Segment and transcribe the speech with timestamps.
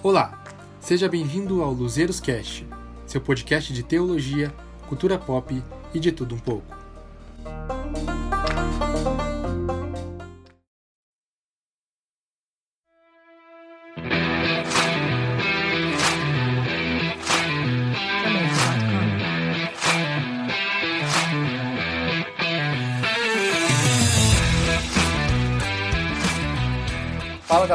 [0.00, 0.44] Olá,
[0.80, 2.64] seja bem-vindo ao Luzeiros Cast,
[3.04, 4.54] seu podcast de teologia,
[4.88, 5.60] cultura pop
[5.92, 6.77] e de tudo um pouco.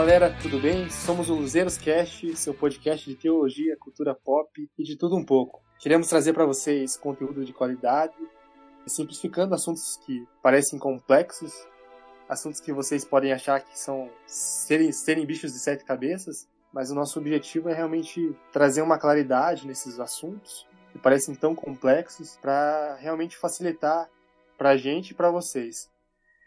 [0.03, 0.89] Galera, tudo bem?
[0.89, 5.63] Somos o Luzeiros Cast, seu podcast de teologia, cultura pop e de tudo um pouco.
[5.79, 8.13] Queremos trazer para vocês conteúdo de qualidade,
[8.85, 11.53] simplificando assuntos que parecem complexos,
[12.27, 16.95] assuntos que vocês podem achar que são serem, serem bichos de sete cabeças, mas o
[16.95, 23.37] nosso objetivo é realmente trazer uma claridade nesses assuntos que parecem tão complexos para realmente
[23.37, 24.09] facilitar
[24.57, 25.92] para a gente e para vocês.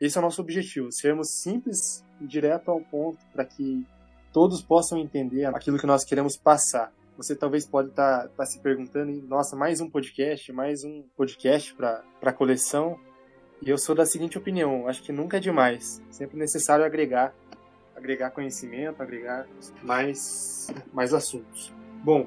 [0.00, 3.86] Esse é o nosso objetivo, sermos simples direto ao ponto para que
[4.30, 6.92] todos possam entender aquilo que nós queremos passar.
[7.16, 11.74] Você talvez pode estar tá, tá se perguntando, nossa, mais um podcast, mais um podcast
[11.74, 13.00] para a coleção.
[13.62, 17.34] E eu sou da seguinte opinião, acho que nunca é demais, sempre necessário agregar,
[17.96, 19.46] agregar conhecimento, agregar
[19.82, 21.72] mais, mais assuntos.
[22.04, 22.26] Bom,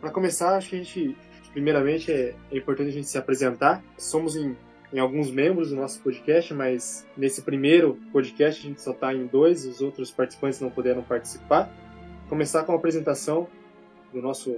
[0.00, 1.16] para começar, acho que a gente,
[1.52, 3.82] primeiramente, é, é importante a gente se apresentar.
[3.96, 4.56] Somos em
[4.92, 9.26] em alguns membros do nosso podcast, mas nesse primeiro podcast a gente só está em
[9.26, 11.70] dois, os outros participantes não puderam participar.
[12.28, 13.48] Começar com a apresentação
[14.12, 14.56] do nosso,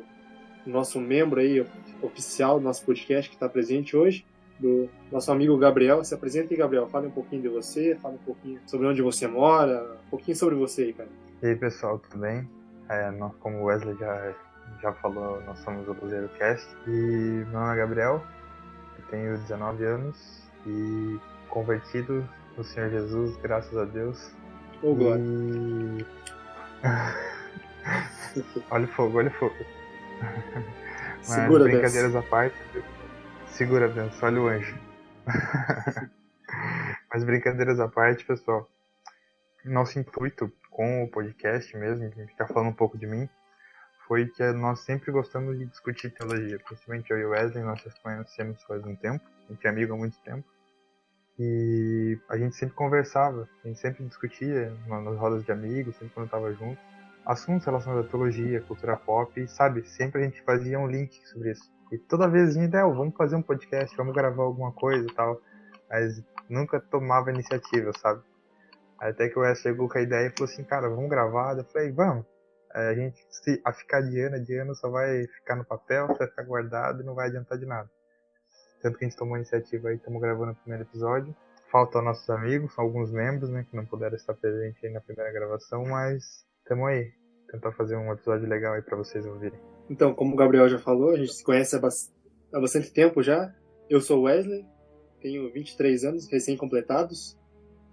[0.64, 1.64] do nosso membro aí
[2.02, 4.24] oficial do nosso podcast que está presente hoje,
[4.58, 6.04] do nosso amigo Gabriel.
[6.04, 6.88] Se apresente, Gabriel.
[6.88, 10.54] Fale um pouquinho de você, fale um pouquinho sobre onde você mora, um pouquinho sobre
[10.54, 11.08] você aí, cara.
[11.42, 12.48] E aí, pessoal, tudo bem?
[12.88, 14.34] É, nós, como o Wesley já,
[14.82, 16.68] já falou, nós somos o Cruzeiro Cast.
[16.86, 18.22] E meu nome é Gabriel,
[19.10, 24.32] tenho 19 anos e convertido no Senhor Jesus, graças a Deus.
[24.82, 25.22] Oh, glória.
[25.22, 26.06] E...
[28.70, 29.54] olha o fogo, olha o fogo.
[31.18, 32.56] Mas Segura, brincadeiras à parte.
[33.48, 34.78] Segura, Benção, olha o anjo.
[37.12, 38.70] Mas brincadeiras à parte, pessoal.
[39.64, 43.28] Nosso intuito com o podcast mesmo, ficar falando um pouco de mim,
[44.10, 48.60] foi que nós sempre gostamos de discutir teologia, principalmente eu e o Wesley, nós conhecemos
[48.64, 50.44] faz um tempo, a gente é amigo há muito tempo,
[51.38, 56.26] e a gente sempre conversava, a gente sempre discutia nas rodas de amigos, sempre quando
[56.26, 56.76] estava junto,
[57.24, 61.52] assuntos relacionados à teologia, cultura pop, e sabe, sempre a gente fazia um link sobre
[61.52, 61.70] isso.
[61.92, 65.14] E toda vez a gente, é, vamos fazer um podcast, vamos gravar alguma coisa e
[65.14, 65.40] tal,
[65.88, 68.24] mas nunca tomava iniciativa, sabe?
[68.98, 71.64] Até que o Wesley chegou com a ideia e falou assim, cara, vamos gravar, eu
[71.66, 72.26] falei, vamos.
[72.74, 76.06] É, a gente se a ficar de ano de ano só vai ficar no papel,
[76.08, 77.90] vai ficar guardado e não vai adiantar de nada.
[78.80, 81.34] Tanto que a gente tomou a iniciativa aí, estamos gravando o primeiro episódio.
[81.70, 85.84] Faltam nossos amigos, alguns membros, né, que não puderam estar presentes aí na primeira gravação,
[85.84, 87.12] mas estamos aí,
[87.48, 89.60] tentar fazer um episódio legal aí para vocês ouvirem.
[89.88, 91.80] Então, como o Gabriel já falou, a gente se conhece há,
[92.60, 93.54] bastante tempo já.
[93.88, 94.64] Eu sou Wesley,
[95.20, 97.38] tenho 23 anos recém-completados.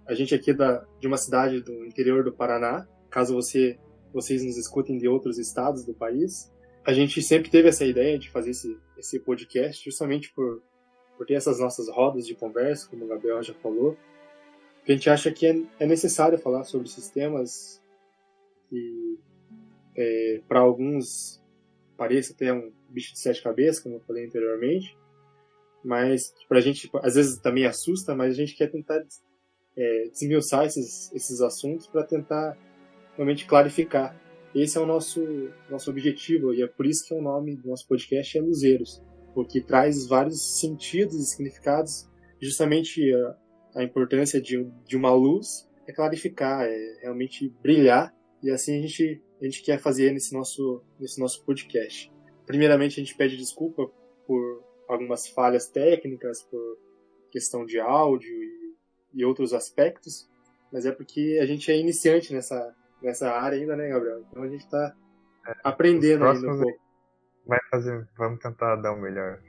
[0.06, 2.86] A gente aqui é da, de uma cidade do interior do Paraná.
[3.10, 3.78] Caso você
[4.12, 6.52] vocês nos escutem de outros estados do país.
[6.84, 10.62] A gente sempre teve essa ideia de fazer esse, esse podcast justamente por,
[11.16, 13.96] por ter essas nossas rodas de conversa, como o Gabriel já falou.
[14.86, 17.82] A gente acha que é, é necessário falar sobre sistemas
[18.70, 19.18] que,
[19.96, 21.42] é, para alguns,
[21.96, 24.96] pareça ter um bicho de sete cabeças, como eu falei anteriormente,
[25.84, 29.04] mas para a gente, às vezes, também assusta, mas a gente quer tentar
[29.76, 32.56] é, desmiuçar esses, esses assuntos para tentar
[33.18, 34.16] realmente clarificar.
[34.54, 35.20] Esse é o nosso,
[35.68, 39.02] nosso objetivo e é por isso que o nome do nosso podcast é Luzeiros,
[39.34, 42.08] porque traz vários sentidos e significados,
[42.40, 48.78] justamente a, a importância de, de uma luz é clarificar, é realmente brilhar e assim
[48.78, 52.10] a gente, a gente quer fazer nesse nosso, nesse nosso podcast.
[52.46, 53.90] Primeiramente, a gente pede desculpa
[54.26, 56.78] por algumas falhas técnicas, por
[57.30, 58.74] questão de áudio e,
[59.12, 60.26] e outros aspectos,
[60.72, 64.24] mas é porque a gente é iniciante nessa, nessa área ainda, né, Gabriel?
[64.30, 64.94] Então a gente está
[65.46, 66.78] é, aprendendo ainda um pouco.
[67.46, 69.40] Vai fazer, vamos tentar dar o melhor.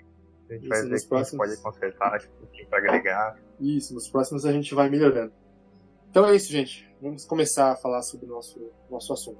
[0.49, 1.47] A gente Isso, vai ver próximos...
[1.47, 2.21] pode consertar,
[2.69, 3.39] para agregar.
[3.59, 5.33] Isso, nos próximos a gente vai melhorando.
[6.09, 6.89] Então é isso, gente.
[7.01, 9.39] Vamos começar a falar sobre o nosso, nosso assunto.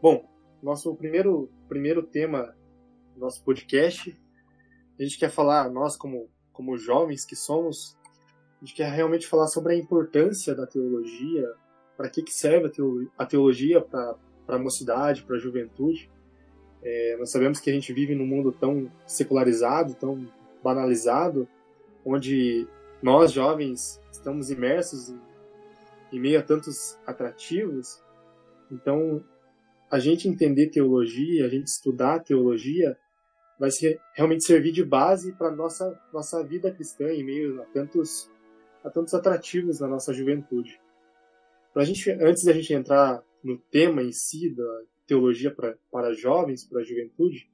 [0.00, 0.28] Bom,
[0.62, 2.54] nosso primeiro, primeiro tema
[3.14, 4.16] do nosso podcast
[4.98, 7.96] a gente quer falar, nós como, como jovens que somos,
[8.60, 11.52] a gente quer realmente falar sobre a importância da teologia,
[11.96, 12.72] para que, que serve
[13.16, 14.16] a teologia para
[14.48, 16.10] a mocidade, para a juventude.
[16.82, 20.28] É, nós sabemos que a gente vive num mundo tão secularizado, tão
[20.62, 21.48] banalizado,
[22.04, 22.66] onde
[23.02, 25.20] nós jovens estamos imersos em,
[26.12, 28.02] em meio a tantos atrativos,
[28.70, 29.24] então
[29.90, 32.98] a gente entender teologia, a gente estudar teologia,
[33.58, 38.30] vai ser, realmente servir de base para nossa nossa vida cristã em meio a tantos
[38.82, 40.78] a tantos atrativos na nossa juventude.
[41.72, 46.64] Pra gente, antes da gente entrar no tema em si da teologia pra, para jovens,
[46.68, 47.50] para a juventude,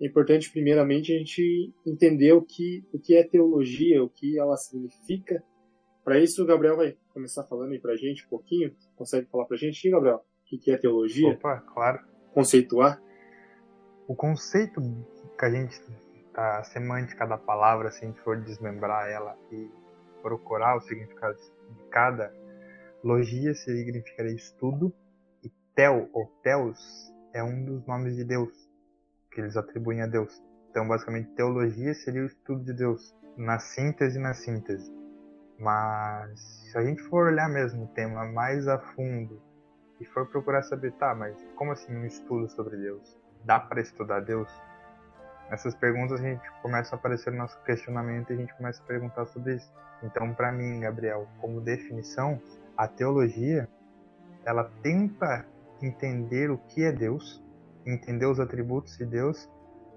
[0.00, 4.56] é importante primeiramente a gente entender o que o que é teologia, o que ela
[4.56, 5.42] significa.
[6.04, 8.74] Para isso, o Gabriel vai começar falando aí para a gente um pouquinho.
[8.94, 10.24] Consegue falar para a gente, Gabriel?
[10.52, 11.30] O que é teologia?
[11.30, 12.00] Opa, claro.
[12.32, 13.02] Conceituar?
[14.08, 14.80] O conceito
[15.36, 15.82] que a gente,
[16.32, 19.68] a semântica da palavra, se a gente for desmembrar ela e
[20.22, 22.32] procurar o significado de cada
[23.02, 24.94] logia, significaria estudo,
[25.42, 28.70] e tel, ou teos, é um dos nomes de Deus,
[29.32, 30.40] que eles atribuem a Deus.
[30.70, 34.88] Então, basicamente, teologia seria o estudo de Deus, na síntese na síntese.
[35.58, 36.38] Mas,
[36.70, 39.42] se a gente for olhar mesmo o tema mais a fundo,
[40.00, 43.25] e for procurar saber, tá, mas como assim um estudo sobre Deus?
[43.46, 44.48] Dá para estudar Deus?
[45.48, 48.86] Essas perguntas a gente começa a aparecer no nosso questionamento e a gente começa a
[48.86, 49.72] perguntar sobre isso.
[50.02, 52.42] Então, para mim, Gabriel, como definição,
[52.76, 53.68] a teologia
[54.44, 55.46] ela tenta
[55.80, 57.40] entender o que é Deus,
[57.86, 59.48] entender os atributos de Deus.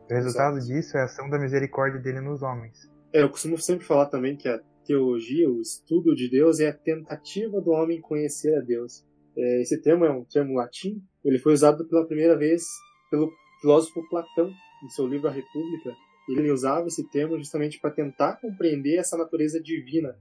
[0.07, 0.71] O resultado Exato.
[0.71, 2.87] disso é a ação da misericórdia dele nos homens.
[3.11, 6.73] É, eu costumo sempre falar também que a teologia, o estudo de Deus, é a
[6.73, 9.03] tentativa do homem conhecer a Deus.
[9.35, 11.03] É, esse termo é um termo latim.
[11.25, 12.63] Ele foi usado pela primeira vez
[13.09, 14.53] pelo filósofo Platão
[14.83, 15.95] em seu livro A República,
[16.27, 20.15] ele usava esse termo justamente para tentar compreender essa natureza divina,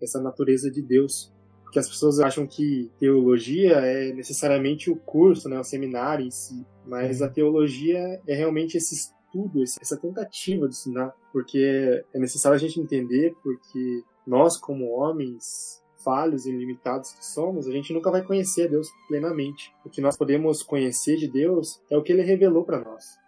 [0.00, 1.32] essa natureza de Deus.
[1.62, 6.66] Porque as pessoas acham que teologia é necessariamente o curso, né, o seminário em si,
[6.86, 12.58] mas a teologia é realmente esse estudo, essa tentativa de ensinar, porque é necessário a
[12.58, 18.22] gente entender porque nós como homens falhos e limitados que somos, a gente nunca vai
[18.22, 19.74] conhecer Deus plenamente.
[19.84, 23.18] O que nós podemos conhecer de Deus é o que ele revelou para nós.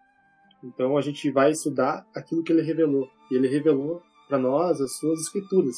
[0.62, 3.08] Então a gente vai estudar aquilo que ele revelou.
[3.30, 5.76] E ele revelou para nós as suas escrituras.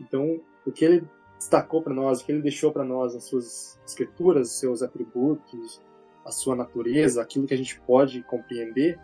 [0.00, 1.08] Então, o que ele
[1.38, 5.80] destacou para nós, o que ele deixou para nós as suas escrituras, seus atributos,
[6.24, 8.98] a sua natureza, aquilo que a gente pode compreender,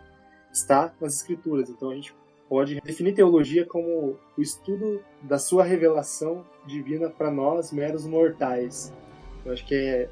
[0.51, 1.69] está nas escrituras.
[1.69, 2.15] Então a gente
[2.49, 8.91] pode definir teologia como o estudo da sua revelação divina para nós meros mortais.
[9.45, 10.09] Eu acho que é,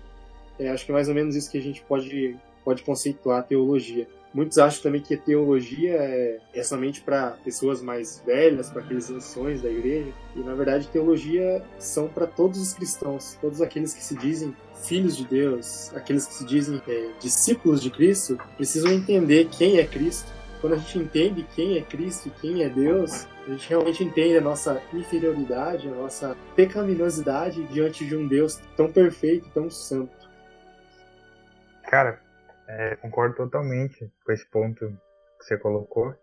[0.59, 3.43] é, acho que é mais ou menos isso que a gente pode pode conceituar a
[3.43, 4.07] teologia.
[4.33, 9.09] Muitos acham também que a teologia é, é somente para pessoas mais velhas, para aqueles
[9.09, 10.11] anciões da igreja.
[10.35, 15.15] E na verdade, teologia são para todos os cristãos, todos aqueles que se dizem filhos
[15.15, 20.29] de Deus, aqueles que se dizem é, discípulos de Cristo, precisam entender quem é Cristo.
[20.67, 24.35] Quando a gente entende quem é Cristo e quem é Deus, a gente realmente entende
[24.35, 30.29] a nossa inferioridade, a nossa pecaminosidade diante de um Deus tão perfeito, tão santo.
[31.83, 32.19] Cara,
[32.67, 34.89] é, concordo totalmente com esse ponto
[35.39, 36.13] que você colocou.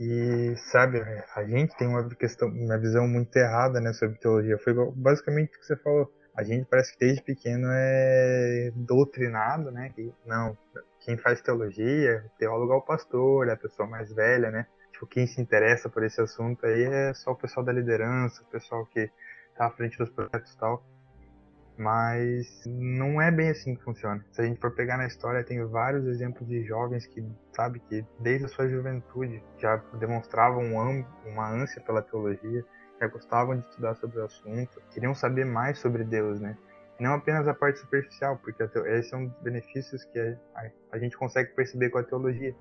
[0.00, 0.98] E sabe,
[1.36, 4.56] a gente tem uma questão, uma visão muito errada né, sobre teologia.
[4.56, 6.10] Foi basicamente o que você falou.
[6.34, 9.92] A gente parece que desde pequeno é doutrinado, né?
[9.94, 10.56] Que não,
[11.04, 14.66] quem faz teologia, teólogo é o pastor, é a pessoa mais velha, né?
[14.92, 18.46] Tipo, quem se interessa por esse assunto aí é só o pessoal da liderança, o
[18.46, 19.10] pessoal que
[19.56, 20.84] tá à frente dos projetos e tal.
[21.76, 24.24] Mas não é bem assim que funciona.
[24.30, 28.04] Se a gente for pegar na história, tem vários exemplos de jovens que, sabe, que
[28.20, 30.64] desde a sua juventude já demonstravam
[31.24, 32.64] uma ânsia pela teologia,
[33.00, 36.56] já gostavam de estudar sobre o assunto, queriam saber mais sobre Deus, né?
[37.02, 40.20] Não apenas a parte superficial, porque esses são benefícios que
[40.54, 42.54] a, a gente consegue perceber com a teologia.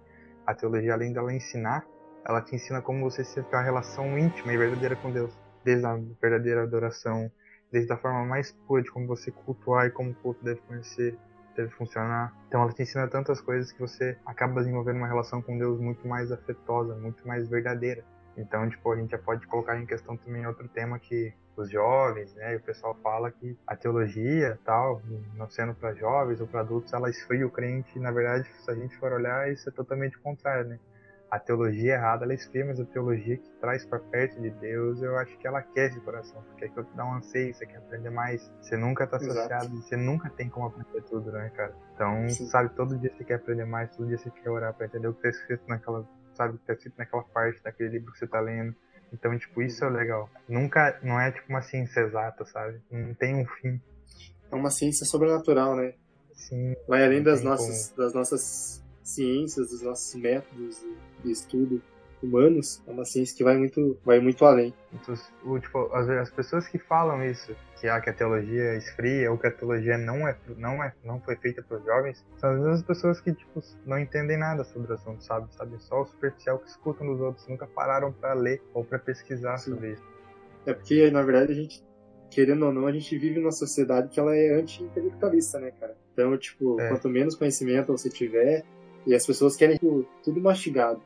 [0.47, 1.85] A teologia, além dela ensinar,
[2.25, 5.31] ela te ensina como você se ter uma relação íntima e verdadeira com Deus.
[5.63, 7.31] Desde a verdadeira adoração,
[7.71, 11.15] desde a forma mais pura de como você cultuar e como o culto deve conhecer,
[11.55, 12.33] deve funcionar.
[12.47, 16.07] Então ela te ensina tantas coisas que você acaba desenvolvendo uma relação com Deus muito
[16.07, 18.03] mais afetosa, muito mais verdadeira.
[18.35, 22.33] Então, tipo, a gente já pode colocar em questão também outro tema que os jovens,
[22.35, 25.01] né, o pessoal fala que a teologia, tal,
[25.35, 28.71] não sendo para jovens ou para adultos, ela esfria o crente, e na verdade, se
[28.71, 30.79] a gente for olhar, isso é totalmente contrário, né?
[31.31, 35.17] a teologia errada ela esfria, mas a teologia que traz para perto de Deus, eu
[35.17, 37.77] acho que ela quer esse coração, porque é que te dá um anseio, você quer
[37.77, 38.51] aprender mais.
[38.61, 39.81] Você nunca tá associado, Exato.
[39.81, 41.73] você nunca tem como aprender tudo, né, cara?
[41.95, 42.47] Então, Sim.
[42.47, 45.13] sabe, todo dia você quer aprender mais, todo dia você quer orar para entender o
[45.13, 48.27] que tá escrito naquela, sabe, o que tá escrito naquela parte daquele livro que você
[48.27, 48.75] tá lendo.
[49.13, 50.29] Então, tipo, isso é legal.
[50.47, 52.81] Nunca, não é tipo uma ciência exata, sabe?
[52.89, 53.81] Não tem um fim.
[54.51, 55.93] É uma ciência sobrenatural, né?
[56.33, 56.75] Sim.
[56.87, 57.97] Vai além das nossas, como...
[58.05, 60.83] das nossas ciências, dos nossos métodos
[61.23, 61.81] de estudo.
[62.21, 64.73] Humanos, é uma ciência que vai muito, vai muito além.
[64.93, 69.31] Então, o, tipo, as, as pessoas que falam isso, que, ah, que a teologia esfria
[69.31, 72.51] ou que a teologia não é não é não foi feita para os jovens são
[72.51, 76.05] as mesmas pessoas que tipo não entendem nada sobre o assunto sabe sabe só o
[76.05, 79.71] superficial que escutam dos outros nunca pararam para ler ou para pesquisar Sim.
[79.71, 80.03] sobre isso
[80.67, 81.83] é porque na verdade a gente
[82.29, 86.37] querendo ou não a gente vive numa sociedade que ela é anti-intelectualista né cara então
[86.37, 86.87] tipo é.
[86.87, 88.63] quanto menos conhecimento você tiver
[89.07, 91.01] e as pessoas querem tipo, tudo mastigado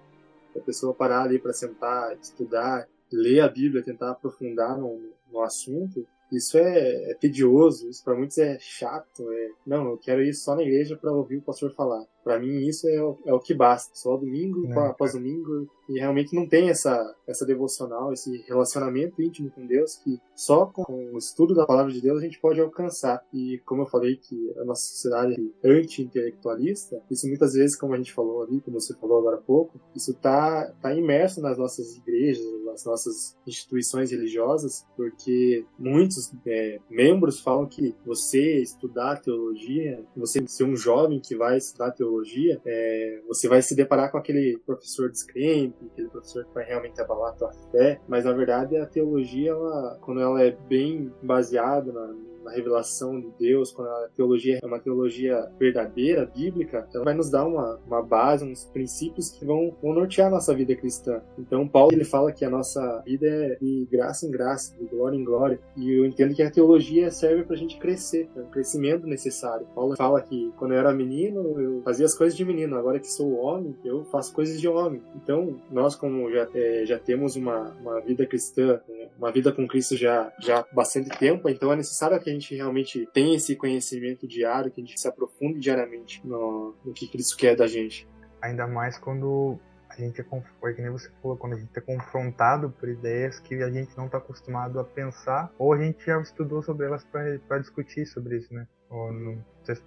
[0.56, 5.00] a pessoa parar ali para sentar estudar ler a Bíblia tentar aprofundar no,
[5.32, 9.32] no assunto isso é, é tedioso, isso para muitos é chato.
[9.32, 12.06] É, não, eu quero ir só na igreja para ouvir o pastor falar.
[12.24, 13.92] Para mim isso é o, é o que basta.
[13.94, 19.52] Só domingo é, após domingo e realmente não tem essa essa devocional, esse relacionamento íntimo
[19.52, 23.24] com Deus que só com o estudo da palavra de Deus a gente pode alcançar.
[23.32, 27.98] E como eu falei que a nossa sociedade é anti-intelectualista, isso muitas vezes, como a
[27.98, 31.96] gente falou ali, como você falou agora há pouco, isso tá tá imerso nas nossas
[31.96, 32.44] igrejas,
[32.76, 40.66] nas nossas instituições religiosas, porque muitos é, membros falam que você estudar teologia, você ser
[40.66, 45.76] um jovem que vai estudar teologia, é, você vai se deparar com aquele professor descrente,
[45.92, 49.98] aquele professor que vai realmente abalar a tua fé, mas na verdade a teologia, ela,
[50.02, 52.14] quando ela é bem baseada na,
[52.46, 57.30] na revelação de Deus, quando a teologia é uma teologia verdadeira, bíblica, ela vai nos
[57.30, 61.22] dar uma, uma base, uns princípios que vão, vão nortear a nossa vida cristã.
[61.38, 65.18] Então, Paulo ele fala que a nossa vida é de graça em graça, de glória
[65.18, 68.50] em glória, e eu entendo que a teologia serve para a gente crescer, é um
[68.50, 69.66] crescimento necessário.
[69.74, 73.12] Paulo fala que quando eu era menino, eu fazia as coisas de menino, agora que
[73.12, 75.02] sou homem, eu faço coisas de homem.
[75.16, 78.80] Então, nós, como já, é, já temos uma, uma vida cristã,
[79.18, 82.56] uma vida com Cristo já, já há bastante tempo, então é necessário que a gente
[82.56, 87.36] realmente tenha esse conhecimento diário, que a gente se aprofunde diariamente no, no que Cristo
[87.38, 88.08] quer da gente.
[88.42, 92.70] Ainda mais quando a gente é, que nem você falou, quando a gente é confrontado
[92.70, 96.62] por ideias que a gente não está acostumado a pensar, ou a gente já estudou
[96.62, 98.68] sobre elas para discutir sobre isso, né?
[98.90, 99.84] Ou não sei se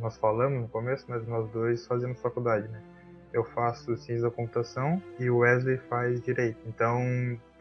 [0.00, 2.82] nós falamos no começo, mas nós dois fazemos faculdade, né?
[3.32, 6.58] eu faço ciência da computação e o Wesley faz direito.
[6.66, 7.00] Então,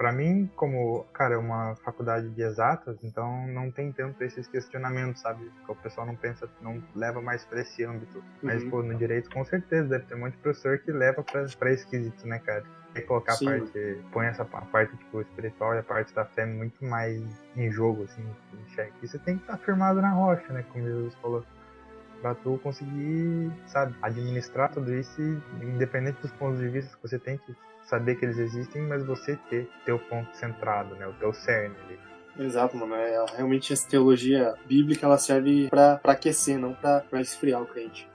[0.02, 5.22] para mim, como, cara, é uma faculdade de exatas, então não tem tanto esses questionamentos,
[5.22, 5.52] sabe?
[5.64, 8.18] Que o pessoal não pensa, não leva mais para esse âmbito.
[8.18, 8.24] Uhum.
[8.42, 11.72] Mas, pô, no direito, com certeza, deve ter um monte de professor que leva para
[11.72, 12.64] esse quesito, né, cara?
[12.96, 13.48] E colocar Sim.
[13.48, 17.22] a parte, põe essa a parte tipo, espiritual e a parte da fé muito mais
[17.56, 18.96] em jogo, assim, em xeque.
[19.04, 21.46] E você tem que estar tá firmado na rocha, né, como Jesus falou
[22.24, 25.22] para tu conseguir, sabe, administrar tudo isso
[25.62, 29.38] independente dos pontos de vista que você tem que saber que eles existem, mas você
[29.50, 32.00] ter teu ponto centrado, né, o teu cerne ali.
[32.40, 32.96] Exato, mano.
[32.96, 38.10] É, realmente essa teologia bíblica ela serve para aquecer, não para esfriar o crente.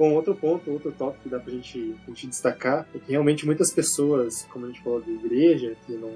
[0.00, 3.44] Bom, outro ponto, outro tópico que dá pra gente, a gente destacar é que realmente
[3.44, 6.10] muitas pessoas, como a gente falou da igreja, que não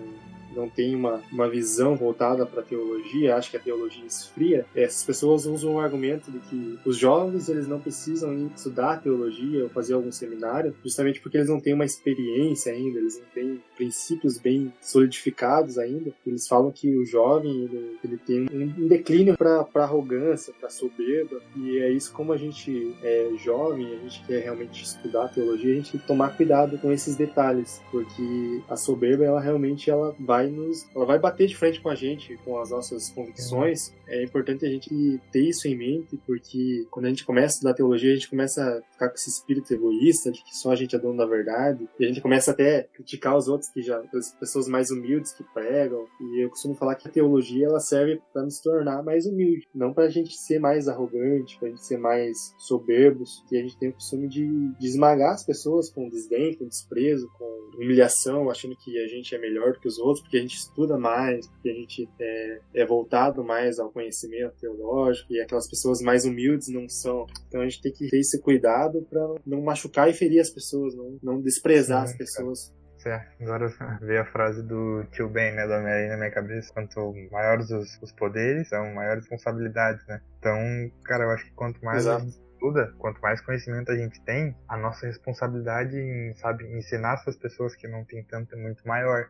[0.54, 5.46] não tem uma, uma visão voltada para teologia, acha que a teologia esfria, essas pessoas
[5.46, 10.12] usam o argumento de que os jovens eles não precisam estudar teologia ou fazer algum
[10.12, 15.78] seminário, justamente porque eles não têm uma experiência ainda, eles não têm princípios bem solidificados
[15.78, 16.12] ainda.
[16.26, 21.78] Eles falam que o jovem ele, ele tem um declínio para arrogância, para soberba, e
[21.78, 25.92] é isso como a gente é jovem, a gente quer realmente estudar teologia, a gente
[25.92, 30.88] tem que tomar cuidado com esses detalhes, porque a soberba ela realmente ela vai nos,
[30.94, 33.92] ela vai bater de frente com a gente, com as nossas convicções.
[34.06, 37.74] É importante a gente ter isso em mente, porque quando a gente começa a estudar
[37.74, 40.94] teologia, a gente começa a ficar com esse espírito egoísta de que só a gente
[40.94, 44.00] é dono da verdade, e a gente começa até a criticar os outros que já,
[44.14, 46.06] as pessoas mais humildes que pregam.
[46.20, 49.92] E eu costumo falar que a teologia ela serve para nos tornar mais humildes, não
[49.92, 53.88] para a gente ser mais arrogante, para a gente ser mais soberbos, que gente tem
[53.88, 54.46] o costume de,
[54.78, 59.38] de esmagar as pessoas com desdém, com desprezo, com humilhação, achando que a gente é
[59.38, 62.86] melhor do que os outros, porque a gente estuda mais, porque a gente é, é
[62.86, 67.26] voltado mais ao conhecimento teológico e aquelas pessoas mais humildes não são.
[67.48, 70.94] Então a gente tem que ter esse cuidado para não machucar e ferir as pessoas,
[70.94, 72.74] não, não desprezar Sim, as pessoas.
[72.98, 73.42] Certo.
[73.42, 73.68] Agora
[74.00, 76.72] veio a frase do tio Ben, né, do Homem-Aranha na minha cabeça.
[76.72, 80.20] Quanto maiores os, os, poderes, são maiores responsabilidades, né?
[80.38, 80.58] Então,
[81.04, 82.22] cara, eu acho que quanto mais Exato.
[82.22, 87.14] a gente estuda, quanto mais conhecimento a gente tem, a nossa responsabilidade em, sabe, ensinar
[87.14, 89.28] essas pessoas que não têm tanto é muito maior.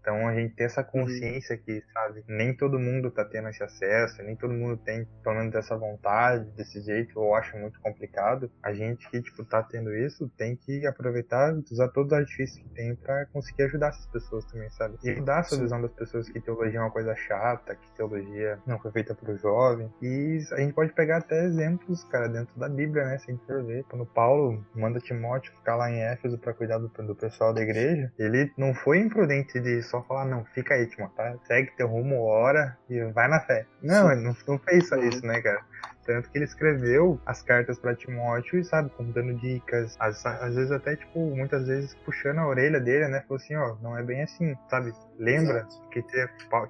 [0.00, 0.86] Então a gente tem essa Uhum.
[1.02, 5.36] consciência que, sabe, nem todo mundo tá tendo esse acesso, nem todo mundo tem, pelo
[5.36, 8.50] menos, essa vontade desse jeito, ou acha muito complicado.
[8.62, 12.68] A gente que, tipo, tá tendo isso, tem que aproveitar usar todos os artifícios que
[12.74, 14.96] tem pra conseguir ajudar essas pessoas também, sabe?
[15.02, 18.78] E mudar essa visão das pessoas que teologia é uma coisa chata, que teologia não
[18.78, 19.90] foi feita pro jovem.
[20.02, 23.18] E a gente pode pegar até exemplos, cara, dentro da Bíblia, né?
[23.18, 23.84] Se a gente for ver.
[23.84, 28.12] Quando Paulo manda Timóteo ficar lá em Éfeso pra cuidar do, do pessoal da igreja,
[28.18, 31.34] ele não foi imprudente de só falar, não, fica aí, Timóteo, tá?
[31.46, 33.66] Segue teu rumo, ora e vai na fé.
[33.82, 35.08] Não, ele não, não fez só Uhum.
[35.08, 35.60] isso, né, cara?
[36.08, 40.54] Tanto que ele escreveu as cartas pra Timóteo e, sabe, como dando dicas, às, às
[40.54, 43.20] vezes até, tipo, muitas vezes puxando a orelha dele, né?
[43.28, 44.90] Falou assim, ó, não é bem assim, sabe?
[45.18, 45.88] Lembra Exato.
[45.90, 46.02] que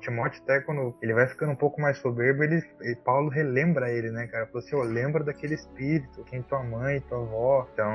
[0.00, 4.10] Timóteo até quando ele vai ficando um pouco mais soberbo, ele, e Paulo relembra ele,
[4.10, 4.46] né, cara?
[4.46, 7.68] Falou assim, ó, lembra daquele espírito, quem tua mãe, tua avó.
[7.72, 7.92] Então,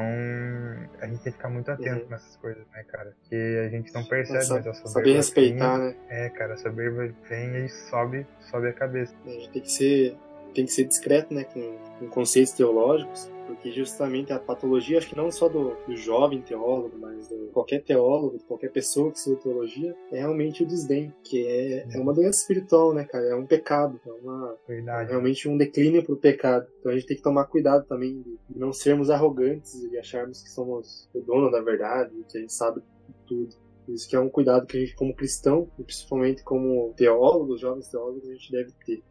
[1.02, 2.10] a gente tem que ficar muito atento Uhum.
[2.10, 3.14] nessas coisas, né, cara?
[3.30, 5.96] Que a gente não percebe, Sa- mas a soberba Saber respeitar, vem, né?
[6.10, 9.14] É, cara, a soberba vem e sobe, sobe a cabeça.
[9.26, 10.18] A gente tem que ser,
[10.54, 15.18] tem que ser discreto, né, com, com conceitos teológicos, porque justamente a patologia, acho que
[15.18, 19.42] não só do, do jovem teólogo, mas de qualquer teólogo, de qualquer pessoa que estuda
[19.42, 23.26] teologia, é realmente o desdém, que é, é uma doença espiritual, né, cara?
[23.26, 25.10] É um pecado, é uma, Verdade.
[25.10, 26.68] realmente um declínio pro pecado.
[26.80, 30.42] Então a gente tem que tomar cuidado também de de não sermos arrogantes e acharmos
[30.42, 32.82] que somos o dono da verdade, que a gente sabe
[33.26, 33.56] tudo.
[33.88, 37.90] Isso que é um cuidado que a gente, como cristão, e principalmente como teólogos, jovens
[37.90, 39.04] teólogos, a gente deve ter.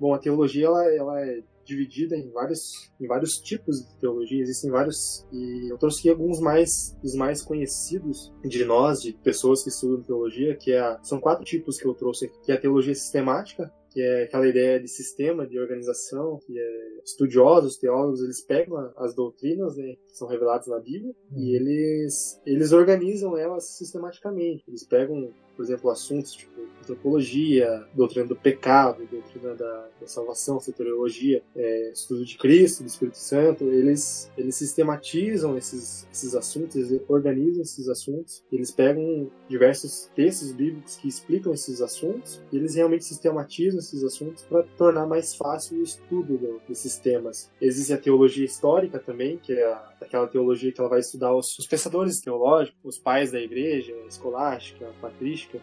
[0.00, 4.70] Bom, a teologia ela, ela é dividida em vários, em vários tipos de teologia, existem
[4.70, 9.68] vários, e eu trouxe aqui alguns mais, os mais conhecidos de nós, de pessoas que
[9.68, 12.60] estudam teologia, que é a, são quatro tipos que eu trouxe aqui, que é a
[12.60, 18.40] teologia sistemática, que é aquela ideia de sistema, de organização, que é estudiosos, teólogos, eles
[18.40, 24.62] pegam as doutrinas, né, que são reveladas na Bíblia, e eles, eles organizam elas sistematicamente.
[24.68, 31.42] Eles pegam, por exemplo, assuntos tipo antropologia, doutrina do pecado, doutrina da, da salvação, soteriologia,
[31.54, 37.62] é, estudo de Cristo, do Espírito Santo, eles, eles sistematizam esses, esses assuntos, eles organizam
[37.62, 43.78] esses assuntos, eles pegam diversos textos bíblicos que explicam esses assuntos e eles realmente sistematizam
[43.78, 47.50] esses assuntos para tornar mais fácil o estudo do- desses temas.
[47.60, 51.58] Existe a teologia histórica também, que é a- aquela teologia que ela vai estudar os,
[51.58, 54.92] os pensadores teológicos, os pais da igreja, escolástica, a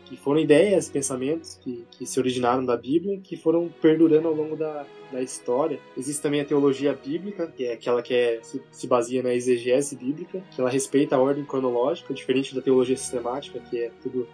[0.06, 4.56] que foram ideias, pensamentos que, que se originaram da Bíblia, que foram perdurando ao longo
[4.56, 5.80] da, da história.
[5.98, 9.96] Existe também a teologia bíblica, que é aquela que é, se, se baseia na exegese
[9.96, 14.28] bíblica, que ela respeita a ordem cronológica, diferente da teologia sistemática, que é tudo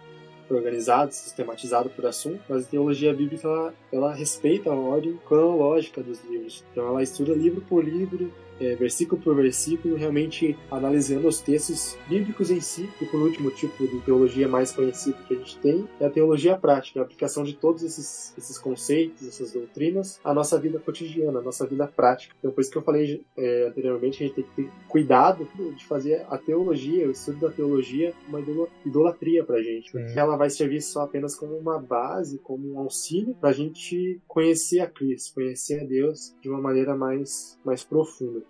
[0.50, 6.22] organizado, sistematizado por assunto, mas a teologia bíblica ela, ela respeita a ordem cronológica dos
[6.24, 6.64] livros.
[6.72, 12.50] Então ela estuda livro por livro, é, versículo por versículo, realmente analisando os textos bíblicos
[12.50, 12.88] em si.
[13.00, 16.56] E por último tipo de teologia mais conhecido que a gente tem é a teologia
[16.56, 21.42] prática, a aplicação de todos esses, esses conceitos, essas doutrinas à nossa vida cotidiana, à
[21.42, 22.34] nossa vida prática.
[22.38, 25.84] Então por isso que eu falei é, anteriormente, a gente tem que ter cuidado de
[25.84, 28.40] fazer a teologia, o estudo da teologia, uma
[28.84, 29.90] idolatria pra gente.
[29.90, 29.98] Sim.
[29.98, 34.80] Porque ela vai servir só apenas como uma base, como um auxílio pra gente conhecer
[34.80, 38.43] a Cristo, conhecer a Deus de uma maneira mais, mais profunda.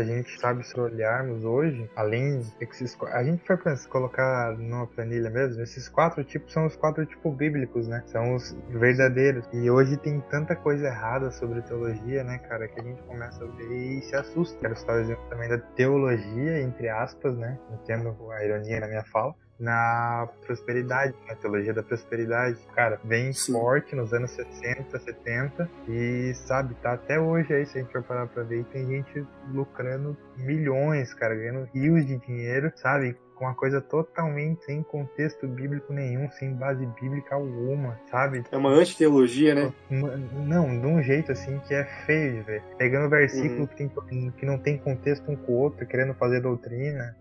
[0.00, 5.28] A gente sabe se olharmos hoje, além desses, a gente vai pensar, colocar numa planilha
[5.28, 8.02] mesmo, esses quatro tipos são os quatro tipos bíblicos, né?
[8.06, 9.46] São os verdadeiros.
[9.52, 13.46] E hoje tem tanta coisa errada sobre teologia, né, cara, que a gente começa a
[13.46, 14.58] ver e se assusta.
[14.58, 17.58] Quero citar o exemplo também da teologia, entre aspas, né?
[17.70, 19.34] Entendo a ironia na minha fala.
[19.60, 23.52] Na prosperidade, na teologia da prosperidade, cara, bem Sim.
[23.52, 28.02] forte nos anos 60, 70 e sabe, tá até hoje aí, se a gente for
[28.02, 33.14] parar pra ver, tem gente lucrando milhões, cara, ganhando rios de dinheiro, sabe?
[33.34, 38.44] Com uma coisa totalmente sem contexto bíblico nenhum, sem base bíblica alguma, sabe?
[38.50, 39.72] É uma antiteologia, né?
[39.90, 42.62] Não, de um jeito assim que é feio de ver.
[42.78, 43.66] Pegando versículo Uhum.
[43.66, 43.76] que,
[44.08, 47.14] tem, que não tem contexto um com o outro, querendo fazer doutrina.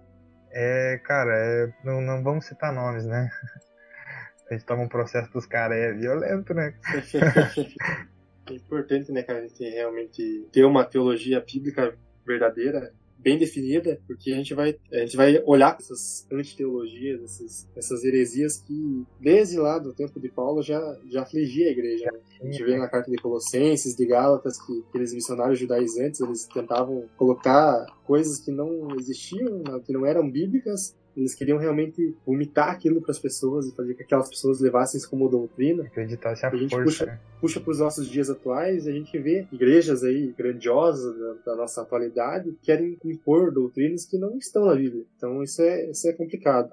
[0.51, 3.29] É, cara, é- não, não vamos citar nomes, né?
[4.49, 6.73] A gente toma um processo dos caras, é violento, né?
[8.49, 14.31] É importante, né, cara, a gente realmente ter uma teologia bíblica verdadeira, bem definida, porque
[14.31, 19.77] a gente vai, a gente vai olhar essas antiteologias, essas, essas heresias que, desde lá
[19.77, 20.79] do tempo de Paulo, já,
[21.09, 22.05] já afligia a igreja.
[22.11, 22.19] né?
[22.41, 27.05] A gente vê na carta de Colossenses, de Gálatas, que aqueles missionários judaizantes, eles tentavam
[27.17, 33.11] colocar coisas que não existiam, que não eram bíblicas, Eles queriam realmente vomitar aquilo para
[33.11, 35.83] as pessoas e fazer que aquelas pessoas levassem isso como doutrina.
[35.83, 37.05] Acreditasse a, a gente força.
[37.05, 41.51] puxa, puxa para os nossos dias atuais e a gente vê igrejas aí grandiosas da,
[41.51, 45.03] da, nossa atualidade que querem impor doutrinas que não estão na Bíblia.
[45.17, 46.71] Então isso é, isso é complicado.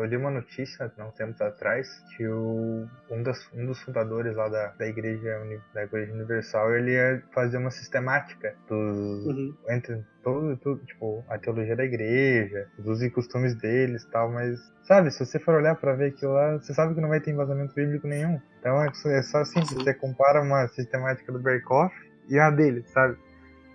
[0.00, 1.86] Eu li uma notícia há uns tempos atrás
[2.16, 5.38] que o, um, das, um dos fundadores lá da, da, igreja,
[5.74, 9.54] da Igreja Universal ele ia fazer uma sistemática dos, uhum.
[9.68, 14.58] entre todo, todo, tipo, a teologia da igreja, os usos e costumes deles tal, mas,
[14.84, 17.32] sabe, se você for olhar para ver aquilo lá, você sabe que não vai ter
[17.32, 18.40] embasamento bíblico nenhum.
[18.58, 21.94] Então é, é só assim, você compara uma sistemática do Berkoff
[22.26, 23.18] e a dele, sabe?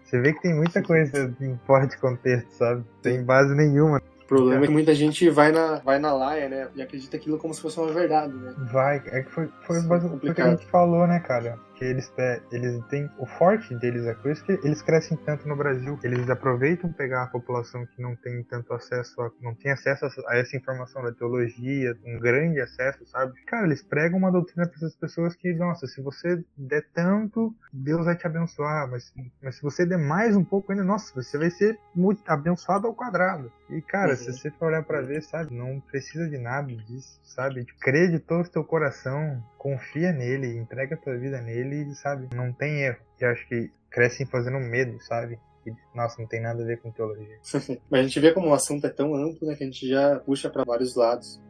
[0.04, 2.84] Você vê que tem muita coisa em fora de contexto, sabe?
[3.02, 4.02] Tem base nenhuma.
[4.26, 6.68] O problema é que muita gente vai na, vai na laia, né?
[6.76, 8.56] E acredita aquilo como se fosse uma verdade, né?
[8.74, 11.60] Vai, é que foi, foi o que a gente falou, né, cara?
[11.76, 12.12] Que eles,
[12.52, 16.00] eles têm o forte deles é por isso que eles crescem tanto no Brasil.
[16.04, 20.38] Eles aproveitam pegar a população que não tem tanto acesso, a, não tem acesso a,
[20.38, 23.34] essa informação da teologia, um grande acesso, sabe?
[23.46, 28.06] Cara, eles pregam uma doutrina para essas pessoas que, nossa, se você der tanto, Deus
[28.06, 31.50] vai te abençoar, mas, mas se você der mais um pouco ainda, nossa, você vai
[31.50, 33.52] ser muito abençoado ao quadrado.
[33.70, 34.18] E cara, uhum.
[34.18, 37.66] se você for olhar para ver, sabe, não precisa de nada disso, sabe?
[37.82, 42.30] Crê de todo o teu coração, confia nele, entrega tua vida nele, sabe?
[42.36, 42.99] Não tem erro.
[43.19, 45.39] E acho que crescem fazendo medo, sabe?
[45.95, 47.39] Nossa, não tem nada a ver com teologia.
[47.89, 50.19] Mas a gente vê como o assunto é tão amplo, né, que a gente já
[50.19, 51.41] puxa para vários lados.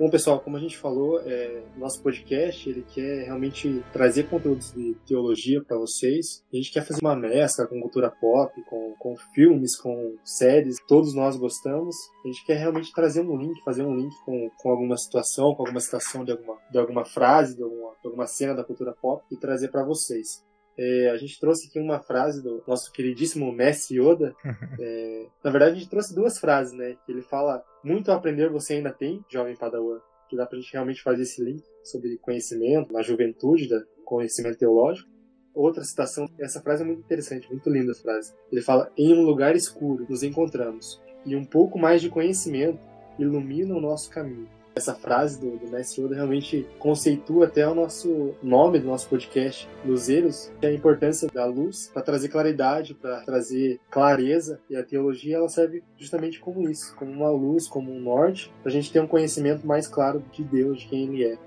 [0.00, 4.94] Bom, pessoal, como a gente falou, é, nosso podcast ele quer realmente trazer conteúdos de
[5.06, 6.42] teologia para vocês.
[6.50, 11.14] A gente quer fazer uma mescla com cultura pop, com, com filmes, com séries, todos
[11.14, 11.94] nós gostamos.
[12.24, 15.64] A gente quer realmente trazer um link, fazer um link com, com alguma situação, com
[15.64, 19.22] alguma citação de alguma, de alguma frase, de alguma, de alguma cena da cultura pop
[19.30, 20.42] e trazer para vocês.
[20.82, 24.34] É, a gente trouxe aqui uma frase do nosso queridíssimo Messi Yoda.
[24.80, 26.96] É, na verdade, a gente trouxe duas frases, né?
[27.04, 30.00] Que ele fala: Muito a aprender você ainda tem, jovem Padawan.
[30.28, 35.10] Que dá pra gente realmente fazer esse link sobre conhecimento, na juventude, da conhecimento teológico.
[35.52, 38.32] Outra citação, essa frase é muito interessante, muito linda essa frase.
[38.50, 42.80] Ele fala: Em um lugar escuro nos encontramos, e um pouco mais de conhecimento
[43.18, 48.34] ilumina o nosso caminho essa frase do, do Mestre Yoda realmente conceitua até o nosso
[48.42, 53.20] nome do nosso podcast, Luzeiros, que é a importância da luz para trazer claridade, para
[53.20, 58.00] trazer clareza, e a teologia ela serve justamente como isso, como uma luz, como um
[58.00, 61.38] norte, para a gente ter um conhecimento mais claro de Deus, de quem Ele é.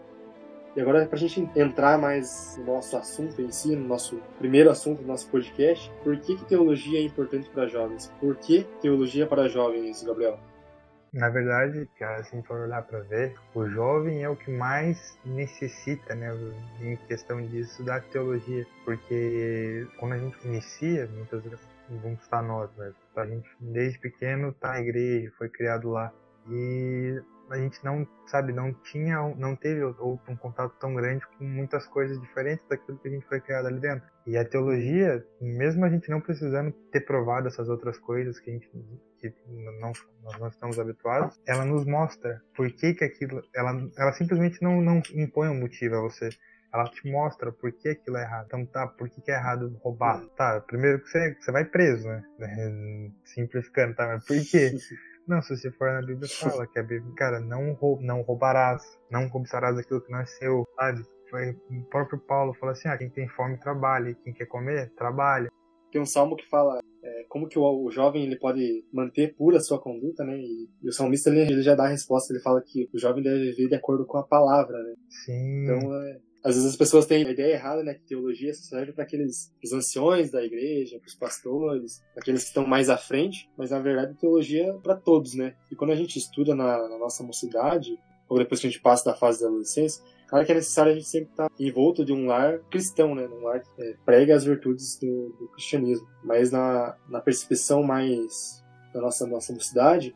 [0.75, 4.71] E agora, para a gente entrar mais no nosso assunto em si, no nosso primeiro
[4.71, 8.11] assunto do nosso podcast, por que, que teologia é importante para jovens?
[8.19, 10.39] Por que teologia para jovens, Gabriel?
[11.13, 16.15] Na verdade, cara, se for olhar para ver, o jovem é o que mais necessita,
[16.15, 16.31] né,
[16.81, 18.65] em questão disso, da teologia.
[18.83, 21.59] Porque quando a gente inicia, muitas vezes,
[22.01, 26.11] vamos estar nós, né, a gente desde pequeno tá na igreja, foi criado lá.
[26.49, 27.21] E
[27.53, 32.19] a gente não, sabe, não tinha, não teve um contato tão grande com muitas coisas
[32.19, 34.03] diferentes daquilo que a gente foi criado ali dentro.
[34.25, 38.53] E a teologia, mesmo a gente não precisando ter provado essas outras coisas que a
[38.53, 38.69] gente
[39.19, 39.33] que
[39.79, 39.91] não,
[40.23, 44.81] nós não estamos habituados, ela nos mostra por que que aquilo, ela, ela simplesmente não,
[44.81, 46.29] não impõe um motivo a você.
[46.73, 48.45] Ela te mostra por que aquilo é errado.
[48.47, 50.25] Então tá, por que, que é errado roubar?
[50.35, 52.23] Tá, primeiro que você, você vai preso, né?
[53.23, 54.07] Simplificando, tá?
[54.07, 54.71] Mas por quê?
[55.27, 58.99] Não, se você for na Bíblia, fala que a Bíblia, cara, não, roub, não roubarás,
[59.09, 61.01] não cobiçarás aquilo que não é seu, sabe?
[61.29, 65.49] Foi, o próprio Paulo fala assim: ah, quem tem fome trabalha, quem quer comer, trabalha.
[65.91, 69.57] Tem um salmo que fala é, como que o, o, jovem ele pode manter pura
[69.57, 70.37] a sua conduta, né?
[70.37, 73.23] E, e o salmista ele, ele, já dá a resposta, ele fala que o jovem
[73.23, 74.93] deve viver de acordo com a palavra, né?
[75.09, 75.63] Sim.
[75.63, 79.03] Então, é, às vezes as pessoas têm a ideia errada, né, que teologia serve para
[79.03, 83.71] aqueles os anciões da igreja, para os pastores, aqueles que estão mais à frente, mas
[83.71, 85.55] na verdade teologia é para todos, né?
[85.71, 89.05] E quando a gente estuda na, na, nossa mocidade, ou depois que a gente passa
[89.05, 92.11] da fase da adolescência, claro que é necessário a gente sempre estar tá envolto de
[92.11, 96.51] um lar cristão, né, um lar que é, prega as virtudes do, do cristianismo, mas
[96.51, 98.61] na, na percepção mais
[98.93, 100.13] da nossa nossa mocidade,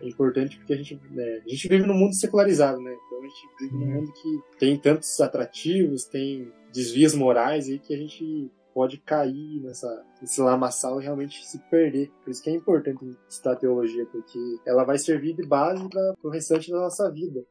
[0.00, 2.94] é importante porque a gente, né, a gente vive num mundo secularizado, né?
[3.06, 3.92] Então a gente vive num uhum.
[3.92, 10.04] mundo que tem tantos atrativos, tem desvios morais aí que a gente pode cair nessa,
[10.20, 12.10] nesse lamaçal e realmente se perder.
[12.24, 16.30] Por isso que é importante estudar teologia, porque ela vai servir de base para o
[16.30, 17.44] restante da nossa vida.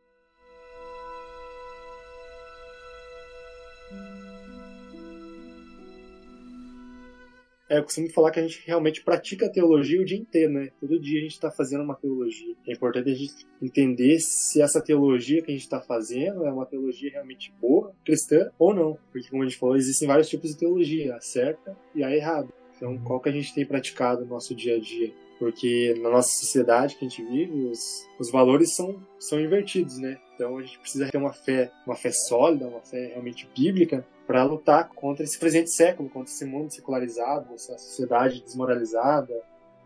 [7.70, 10.70] É, eu costumo falar que a gente realmente pratica a teologia o dia inteiro, né?
[10.82, 12.56] Todo dia a gente está fazendo uma teologia.
[12.68, 16.66] É importante a gente entender se essa teologia que a gente está fazendo é uma
[16.66, 18.98] teologia realmente boa, cristã, ou não.
[19.12, 22.50] Porque, como a gente falou, existem vários tipos de teologia, a certa e a errada.
[22.76, 23.04] Então, uhum.
[23.04, 25.14] qual que a gente tem praticado no nosso dia a dia?
[25.38, 30.18] Porque na nossa sociedade que a gente vive, os, os valores são, são invertidos, né?
[30.34, 34.44] Então a gente precisa ter uma fé, uma fé sólida, uma fé realmente bíblica para
[34.44, 39.34] lutar contra esse presente século, contra esse mundo secularizado, essa sociedade desmoralizada.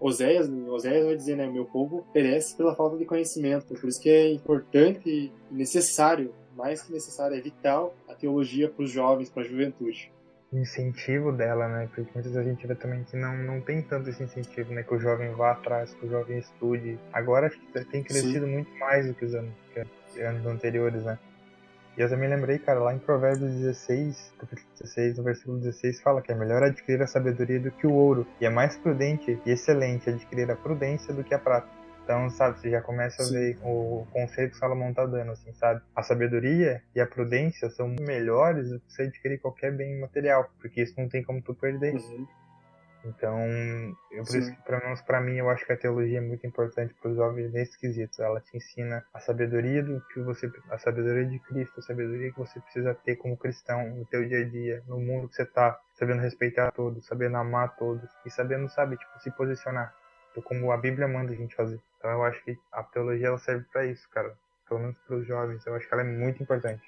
[0.02, 3.74] Oséias, Oséias vai dizer, né, meu povo perece pela falta de conhecimento.
[3.74, 8.84] Por isso que é importante e necessário, mais que necessário, é vital a teologia para
[8.84, 10.12] os jovens, para a juventude
[10.52, 11.88] incentivo dela, né?
[11.88, 14.84] Porque muitas vezes a gente vê também que não, não tem tanto esse incentivo, né?
[14.84, 17.00] Que o jovem vá atrás, que o jovem estude.
[17.12, 18.52] Agora acho que tem crescido Sim.
[18.52, 21.18] muito mais do que os anos, que anos anteriores, né?
[21.98, 24.34] E eu também lembrei, cara, lá em Provérbios 16,
[24.80, 28.26] 16, no versículo 16, fala que é melhor adquirir a sabedoria do que o ouro,
[28.42, 31.68] e é mais prudente e excelente adquirir a prudência do que a prata.
[32.04, 33.36] Então, sabe, você já começa Sim.
[33.36, 35.82] a ver o conceito que Salomão tá dando, assim, sabe?
[35.96, 40.82] A sabedoria e a prudência são melhores do que você adquirir qualquer bem material, porque
[40.82, 41.94] isso não tem como tu perder.
[41.94, 42.28] Uhum.
[43.06, 43.38] Então,
[44.12, 46.48] eu, por isso que, pelo menos para mim, eu acho que a teologia é muito
[46.48, 48.22] importante para os jovens nesse quesito.
[48.24, 52.40] Ela te ensina a sabedoria do que você, a sabedoria de Cristo, a sabedoria que
[52.40, 55.80] você precisa ter como cristão no teu dia a dia, no mundo que você tá,
[55.94, 59.94] sabendo respeitar todos, sabendo amar todos e sabendo, sabe, tipo, se posicionar
[60.42, 61.80] como a Bíblia manda a gente fazer.
[61.98, 64.34] Então eu acho que a teologia ela serve para isso, cara.
[64.68, 65.66] Pelo menos para os jovens.
[65.66, 66.82] Eu acho que ela é muito importante.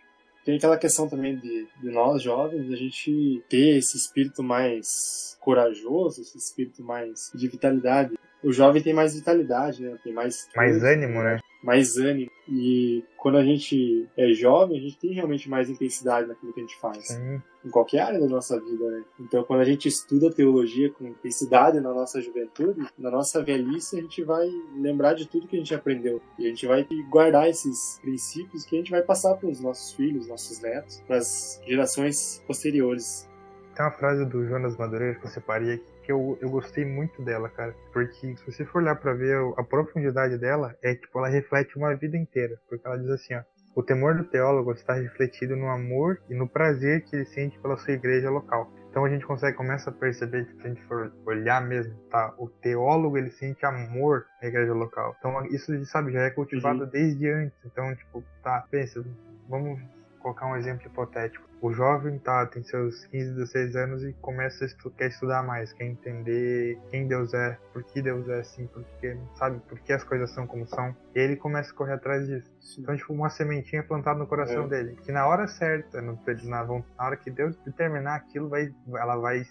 [0.46, 6.22] Tem aquela questão também de, de nós jovens, a gente ter esse espírito mais corajoso,
[6.22, 8.16] esse espírito mais de vitalidade.
[8.44, 9.98] O jovem tem mais vitalidade, né?
[10.04, 11.40] Tem mais mais ânimo, né?
[11.64, 12.30] mais ânimo.
[12.48, 16.64] E quando a gente é jovem, a gente tem realmente mais intensidade naquilo que a
[16.64, 17.08] gente faz.
[17.08, 17.42] Sim.
[17.66, 19.04] Em qualquer área da nossa vida, né?
[19.20, 24.02] Então, quando a gente estuda teologia com intensidade na nossa juventude, na nossa velhice, a
[24.02, 26.22] gente vai lembrar de tudo que a gente aprendeu.
[26.38, 29.94] E a gente vai guardar esses princípios que a gente vai passar para os nossos
[29.94, 33.28] filhos, nossos netos, para as gerações posteriores.
[33.76, 37.22] Tem uma frase do Jonas Madureira que eu separei aqui que eu, eu gostei muito
[37.24, 37.76] dela, cara.
[37.92, 41.96] Porque se você for olhar para ver a profundidade dela, é tipo, ela reflete uma
[41.96, 42.56] vida inteira.
[42.70, 43.42] Porque ela diz assim, ó.
[43.76, 47.76] O temor do teólogo está refletido no amor e no prazer que ele sente pela
[47.76, 48.72] sua igreja local.
[48.90, 52.34] Então a gente consegue começa a perceber que se a gente for olhar mesmo, tá?
[52.38, 55.14] O teólogo ele sente amor na igreja local.
[55.20, 56.90] Então isso, sabe, já é cultivado uhum.
[56.90, 57.58] desde antes.
[57.66, 59.04] Então, tipo, tá, pensa,
[59.50, 59.82] vamos
[60.20, 61.46] colocar um exemplo hipotético.
[61.66, 65.74] O jovem tá, tem seus 15, 16 anos e começa a estu quer estudar mais,
[65.74, 70.04] quer entender quem Deus é, por que Deus é assim, porque sabe por que as
[70.04, 70.96] coisas são como são.
[71.16, 72.54] E ele começa a correr atrás disso.
[72.62, 72.82] Sim.
[72.82, 74.68] Então, tipo, uma sementinha plantada no coração é.
[74.68, 79.16] dele, que na hora certa, no, na, na hora que Deus determinar aquilo, vai, ela
[79.16, 79.44] vai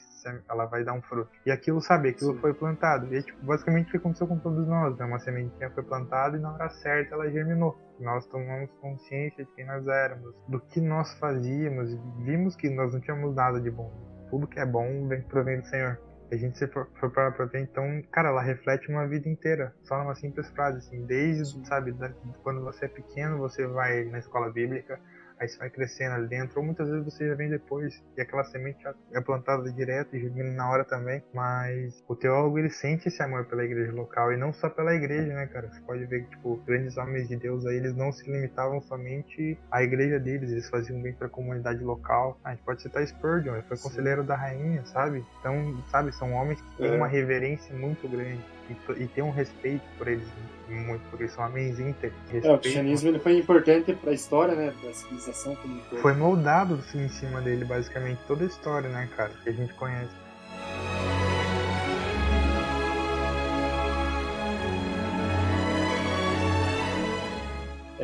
[0.48, 1.30] ela vai dar um fruto.
[1.44, 2.40] E aquilo, sabe, aquilo Sim.
[2.40, 3.12] foi plantado.
[3.14, 5.04] E tipo, basicamente o que aconteceu com todos nós, né?
[5.04, 9.66] Uma sementinha foi plantada e na hora certa ela germinou nós tomamos consciência de quem
[9.66, 13.92] nós éramos, do que nós fazíamos, e vimos que nós não tínhamos nada de bom.
[14.30, 16.00] Tudo que é bom vem provém do Senhor.
[16.32, 19.98] A gente se for, para pra ver, então, cara, ela reflete uma vida inteira, só
[19.98, 21.94] numa simples frase, assim, desde, sabe,
[22.42, 24.98] quando você é pequeno, você vai na escola bíblica,
[25.44, 28.44] aí você vai crescendo ali dentro, ou muitas vezes você já vem depois e aquela
[28.44, 33.22] semente é plantada direto e germina na hora também, mas o teólogo ele sente esse
[33.22, 35.68] amor pela igreja local e não só pela igreja, né, cara?
[35.68, 39.58] Você pode ver que, tipo, grandes homens de Deus aí, eles não se limitavam somente
[39.70, 42.38] à igreja deles, eles faziam bem para a comunidade local.
[42.42, 43.82] A gente pode citar Spurgeon, ele foi Sim.
[43.88, 45.24] conselheiro da rainha, sabe?
[45.40, 46.96] Então, sabe, são homens que têm é.
[46.96, 50.26] uma reverência muito grande e, e tem um respeito por eles
[50.68, 52.18] muito, porque eles são homens íntegros.
[52.32, 56.14] É, o cristianismo ele foi importante para a história, né, da civilização como um Foi
[56.14, 60.23] moldado assim, em cima dele, basicamente, toda a história, né, cara, que a gente conhece.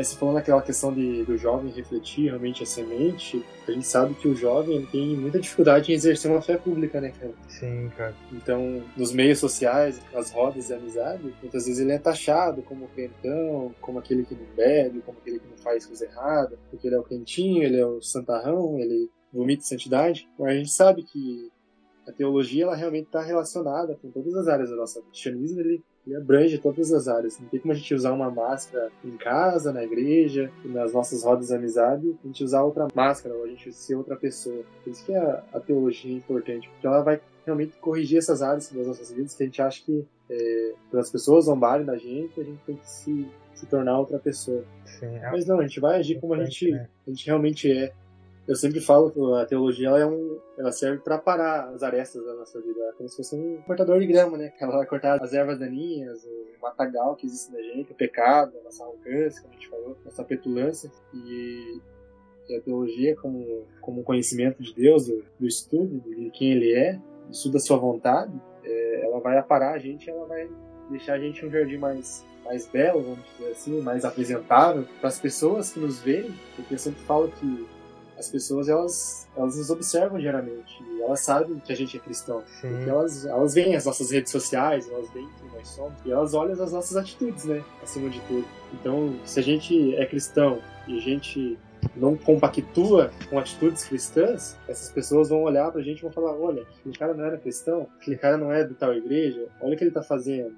[0.00, 4.14] É, se falando naquela questão de, do jovem refletir realmente a semente, a gente sabe
[4.14, 7.34] que o jovem tem muita dificuldade em exercer uma fé pública, né, cara?
[7.48, 8.14] Sim, cara.
[8.32, 13.74] Então, nos meios sociais, nas rodas de amizade, muitas vezes ele é taxado como crentão,
[13.78, 16.98] como aquele que não bebe, como aquele que não faz coisa errada, porque ele é
[16.98, 20.26] o quentinho, ele é o santarrão, ele vomita santidade.
[20.38, 21.52] Mas a gente sabe que
[22.10, 25.08] a teologia ela realmente está relacionada com todas as áreas da nossa vida.
[25.08, 27.38] O cristianismo ele ele abrange todas as áreas.
[27.38, 31.48] Não tem como a gente usar uma máscara em casa, na igreja, nas nossas rodas
[31.48, 34.64] de amizade, a gente usar outra máscara, ou a gente ser outra pessoa.
[34.82, 38.70] Por isso que a, a teologia é importante, porque ela vai realmente corrigir essas áreas
[38.72, 42.44] das nossas vidas que a gente acha que é, as pessoas zombarem da gente, a
[42.44, 44.64] gente tem que se, se tornar outra pessoa.
[44.84, 45.30] Sim, é...
[45.30, 46.88] Mas não, a gente vai agir como a gente, né?
[47.06, 47.92] a gente realmente é.
[48.50, 52.26] Eu sempre falo que a teologia ela, é um, ela serve para parar as arestas
[52.26, 52.80] da nossa vida.
[52.80, 54.52] É como se fosse um cortador de grama, né?
[54.60, 58.64] Ela vai cortar as ervas daninhas, o matagal que existe na gente, o pecado, a
[58.64, 60.90] nossa arrogância, como a gente falou, a nossa petulância.
[61.14, 61.80] E
[62.56, 66.98] a teologia como, como conhecimento de Deus, do, do estudo, de quem Ele é,
[67.30, 68.32] estudo da sua vontade,
[68.64, 70.50] é, ela vai aparar a gente, ela vai
[70.90, 75.20] deixar a gente um jardim mais mais belo, vamos dizer assim, mais apresentável para as
[75.20, 77.68] pessoas que nos veem, porque eu sempre falo que
[78.20, 82.42] as pessoas elas, elas nos observam diariamente e elas sabem que a gente é cristão.
[82.60, 82.68] Sim.
[82.68, 86.34] Porque elas, elas veem as nossas redes sociais, elas veem quem nós somos e elas
[86.34, 87.64] olham as nossas atitudes, né?
[87.82, 88.46] Acima de tudo.
[88.74, 91.58] Então, se a gente é cristão e a gente
[91.96, 96.62] não compactua com atitudes cristãs, essas pessoas vão olhar pra gente e vão falar: olha,
[96.62, 99.84] aquele cara não era cristão, aquele cara não é de tal igreja, olha o que
[99.84, 100.56] ele tá fazendo.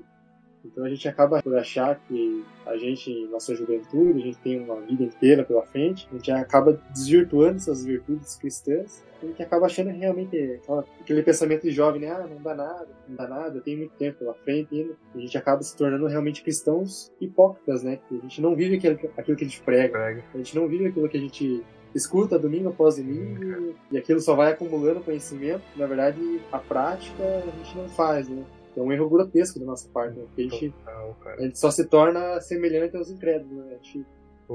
[0.64, 4.80] Então a gente acaba por achar que a gente, nossa juventude, a gente tem uma
[4.80, 9.90] vida inteira pela frente, a gente acaba desvirtuando essas virtudes cristãs a gente acaba achando
[9.90, 10.60] realmente
[11.00, 12.10] aquele pensamento de jovem, né?
[12.10, 14.96] Ah, não dá nada, não dá nada, tem muito tempo pela frente ainda.
[15.14, 18.00] A gente acaba se tornando realmente cristãos hipócritas, né?
[18.10, 19.92] A gente não vive aquilo, aquilo que a gente prega.
[19.96, 20.24] prega.
[20.34, 21.62] A gente não vive aquilo que a gente
[21.94, 25.62] escuta domingo após domingo hum, e aquilo só vai acumulando conhecimento.
[25.76, 28.42] Na verdade, a prática a gente não faz, né?
[28.76, 30.24] É um erro grotesco da nossa parte, né?
[30.26, 33.74] Porque a gente, a gente só se torna semelhante aos incrédulos, né?
[33.74, 34.06] A gente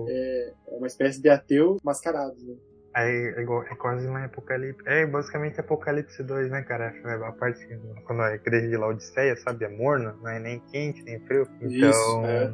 [0.07, 2.55] é, é, uma espécie de ateu mascarado, né?
[2.95, 4.81] É, é, igual, é quase lá em Apocalipse.
[4.87, 6.93] É basicamente Apocalipse 2, né, cara?
[7.05, 10.59] É a parte que, quando a igreja de Laodiceia, sabe, é morna, não é nem
[10.71, 11.47] quente, nem frio.
[11.61, 11.89] Então.
[11.89, 12.51] Isso, é.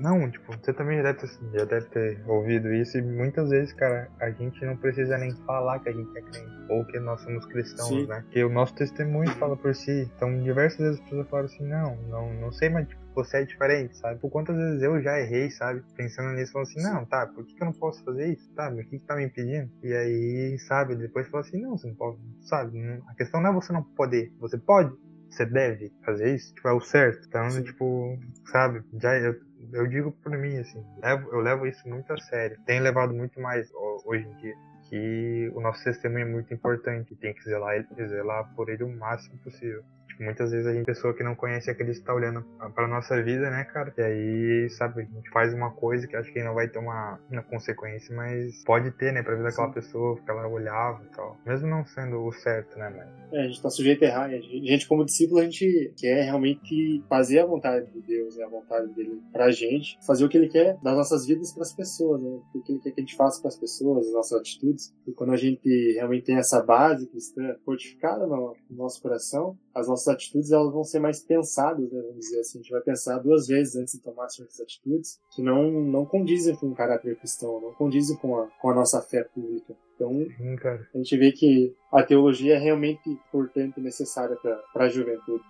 [0.00, 3.72] Não, tipo, você também já deve, ter, já deve ter ouvido isso e muitas vezes,
[3.72, 7.20] cara, a gente não precisa nem falar que a gente é crente ou que nós
[7.20, 8.06] somos cristãos, Sim.
[8.06, 8.24] né?
[8.30, 10.10] Que o nosso testemunho fala por si.
[10.16, 13.44] Então, diversas vezes as pessoas falam assim, não, não, não sei, mas tipo, você é
[13.44, 14.20] diferente, sabe?
[14.20, 15.82] Por quantas vezes eu já errei, sabe?
[15.96, 18.82] Pensando nisso, falando assim, não, tá, por que, que eu não posso fazer isso, sabe?
[18.82, 19.70] O que, que tá me impedindo?
[19.82, 22.78] E aí, sabe, depois fala assim, não, você não pode, sabe?
[23.08, 24.92] A questão não é você não poder, você pode,
[25.30, 27.26] você deve fazer isso, tipo, é o certo.
[27.26, 27.62] Então, Sim.
[27.62, 28.18] tipo,
[28.50, 29.34] sabe, já eu,
[29.72, 32.58] eu digo por mim, assim, levo, eu levo isso muito a sério.
[32.66, 33.70] Tenho levado muito mais
[34.04, 34.54] hoje em dia
[34.88, 39.36] que o nosso testemunho é muito importante tem que zelar, zelar por ele o máximo
[39.38, 39.84] possível.
[40.16, 42.42] Tipo, muitas vezes a gente, pessoa que não conhece a Cristo, tá olhando
[42.74, 43.92] pra nossa vida, né, cara?
[43.98, 47.20] E aí, sabe, a gente faz uma coisa que acho que não vai ter uma,
[47.30, 51.36] uma consequência, mas pode ter, né, pra vida daquela pessoa, que ela olhava e tal.
[51.44, 53.34] Mesmo não sendo o certo, né, mas...
[53.34, 54.24] É, a gente tá sujeito a errar.
[54.26, 58.48] A gente, como discípulo, a gente quer realmente fazer a vontade de Deus, né, a
[58.48, 62.40] vontade dele pra gente, fazer o que ele quer das nossas vidas pras pessoas, né?
[62.54, 64.94] O que ele quer que a gente faça com as pessoas, as nossas atitudes.
[65.06, 70.05] E quando a gente realmente tem essa base cristã fortificada no nosso coração, as nossas
[70.08, 72.58] atitudes elas vão ser mais pensadas, né, vamos dizer assim.
[72.58, 76.54] A gente vai pensar duas vezes antes de tomar certas atitudes que não, não condizem
[76.56, 79.74] com o caráter cristão, não condizem com a, com a nossa fé pública.
[79.94, 80.56] Então, Sim,
[80.94, 85.42] a gente vê que a teologia é realmente importante e necessária para a juventude.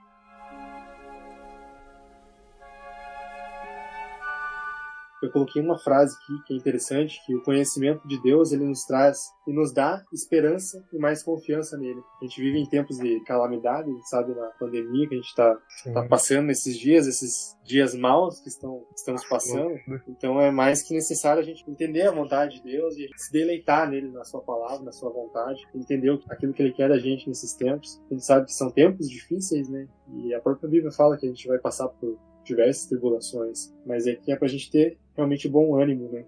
[5.27, 8.85] Eu coloquei uma frase aqui que é interessante, que o conhecimento de Deus ele nos
[8.85, 12.01] traz e nos dá esperança e mais confiança nele.
[12.21, 15.57] A gente vive em tempos de calamidade, sabe na pandemia que a gente está
[15.93, 19.75] tá passando nesses dias, esses dias maus que estão, estamos passando.
[20.09, 23.89] Então é mais que necessário a gente entender a vontade de Deus e se deleitar
[23.89, 27.55] nele, na sua palavra, na sua vontade, entender aquilo que ele quer da gente nesses
[27.55, 28.01] tempos.
[28.11, 29.87] A gente sabe que são tempos difíceis, né?
[30.09, 34.15] E a própria Bíblia fala que a gente vai passar por diversas tribulações, mas é
[34.15, 36.25] que é pra gente ter realmente bom ânimo, né?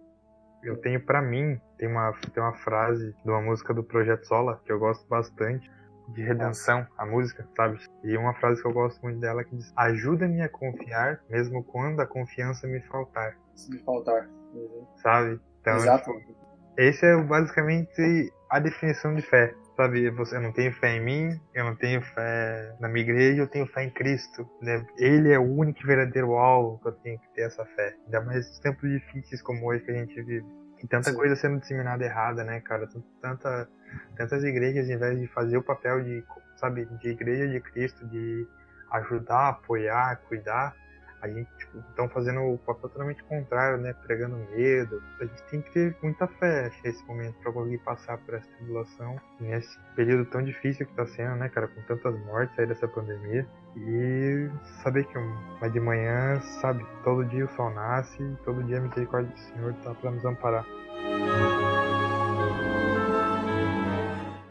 [0.63, 4.61] Eu tenho para mim, tem uma, tem uma frase de uma música do Projeto Sola
[4.65, 5.71] que eu gosto bastante,
[6.09, 7.79] de redenção, a música, sabe?
[8.03, 12.01] E uma frase que eu gosto muito dela que diz: Ajuda-me a confiar, mesmo quando
[12.01, 13.37] a confiança me faltar.
[13.55, 14.29] Se me faltar.
[14.55, 14.87] Uhum.
[14.97, 15.41] Sabe?
[15.61, 16.13] Então, Exato.
[16.13, 16.35] Tipo,
[16.79, 19.55] esse é basicamente a definição de fé.
[19.79, 23.43] Sabe, você, eu não tenho fé em mim, eu não tenho fé na minha igreja,
[23.43, 24.45] eu tenho fé em Cristo.
[24.61, 24.85] Né?
[24.97, 27.95] Ele é o único verdadeiro alvo que eu tenho que ter essa fé.
[28.07, 30.45] Ainda mais nos tempos difíceis como hoje que a gente vive.
[30.83, 31.17] E tanta Sim.
[31.17, 32.89] coisa sendo disseminada errada, né, cara?
[33.23, 33.69] Tanta,
[34.17, 36.25] tantas igrejas, em vez de fazer o papel de,
[36.57, 38.49] sabe, de igreja de Cristo, de
[38.91, 40.75] ajudar, apoiar, cuidar,
[41.23, 43.93] a gente tipo, estão fazendo o papel totalmente contrário, né?
[44.07, 45.03] Pregando medo.
[45.21, 49.21] A gente tem que ter muita fé nesse momento para conseguir passar por essa tribulação
[49.41, 51.69] nesse período tão difícil que está sendo, né, cara?
[51.69, 53.47] Com tantas mortes aí dessa pandemia.
[53.77, 54.51] E
[54.83, 55.19] saber que
[55.61, 59.73] mas de manhã, sabe, todo dia o sol nasce, todo dia a misericórdia do Senhor
[59.73, 60.65] está para nos amparar.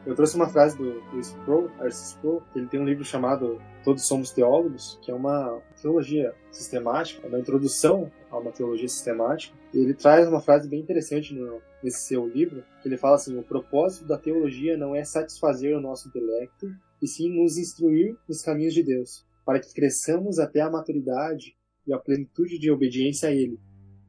[0.07, 4.07] Eu trouxe uma frase do, do Sproul, Sproul, que ele tem um livro chamado Todos
[4.07, 9.53] Somos Teólogos, que é uma teologia sistemática, é uma introdução a uma teologia sistemática.
[9.73, 13.37] E ele traz uma frase bem interessante no, nesse seu livro, que ele fala assim:
[13.37, 18.41] o propósito da teologia não é satisfazer o nosso intelecto, e sim nos instruir nos
[18.41, 21.53] caminhos de Deus, para que cresçamos até a maturidade
[21.85, 23.59] e a plenitude de obediência a Ele.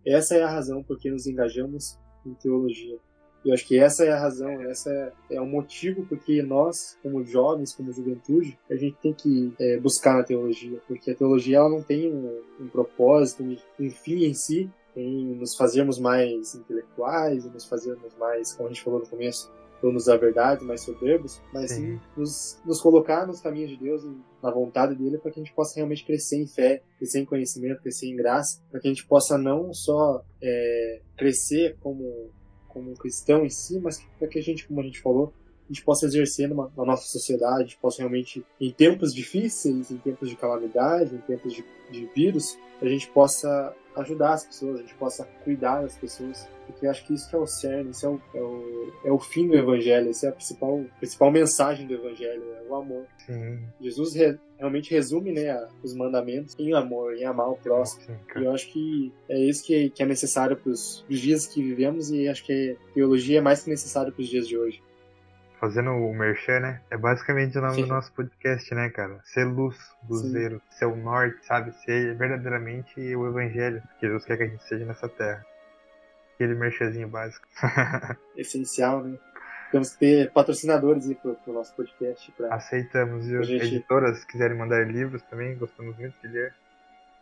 [0.06, 3.00] Essa é a razão por que nos engajamos em teologia.
[3.48, 7.24] Eu acho que essa é a razão, essa é, é o motivo porque nós, como
[7.24, 11.70] jovens, como juventude, a gente tem que é, buscar na teologia, porque a teologia ela
[11.70, 17.64] não tem um, um propósito, um fim em si, em nos fazermos mais intelectuais, nos
[17.64, 21.96] fazermos mais, como a gente falou no começo, donos da verdade, mais soberbos, mas sim,
[21.96, 24.02] sim nos, nos, colocar nos caminhos de Deus,
[24.42, 27.80] na vontade dele, para que a gente possa realmente crescer em fé, crescer em conhecimento,
[27.80, 32.30] crescer em graça, para que a gente possa não só é, crescer como,
[32.68, 35.32] como cristão em si, mas para que a gente, como a gente falou,
[35.68, 40.30] a gente possa exercer numa, na nossa sociedade, possa realmente, em tempos difíceis, em tempos
[40.30, 44.94] de calamidade, em tempos de, de vírus, a gente possa ajudar as pessoas, a gente
[44.94, 48.08] possa cuidar das pessoas, porque eu acho que isso que é o cerne, isso é
[48.08, 51.94] o, é o, é o fim do evangelho, essa é a principal, principal mensagem do
[51.94, 53.04] evangelho, é o amor.
[53.26, 53.58] Sim.
[53.80, 58.04] Jesus re, realmente resume né, os mandamentos em amor, em amar o próximo.
[58.04, 61.62] Sim, e eu acho que é isso que, que é necessário para os dias que
[61.62, 64.80] vivemos e acho que a teologia é mais que necessário para os dias de hoje
[65.58, 66.80] fazendo o merchan, né?
[66.90, 67.82] É basicamente o nome Sim.
[67.82, 69.20] do nosso podcast, né, cara?
[69.24, 69.76] Ser luz,
[70.08, 71.72] luzeiro, ser o norte, sabe?
[71.84, 75.44] Ser verdadeiramente o evangelho que Deus quer que a gente seja nessa terra.
[76.34, 77.46] Aquele merchanzinho básico.
[78.36, 79.18] Essencial, né?
[79.70, 82.32] Temos que ter patrocinadores aí pro, pro nosso podcast.
[82.32, 83.42] Pra, Aceitamos, viu?
[83.42, 83.66] Gente...
[83.66, 86.54] Editoras, quiserem mandar livros também, gostamos muito de ler.